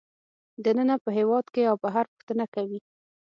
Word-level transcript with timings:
دننه 0.65 0.95
په 1.03 1.09
هېواد 1.17 1.45
کې 1.53 1.61
او 1.69 1.75
بهر 1.83 2.05
پوښتنه 2.13 2.45
کوي 2.55 2.79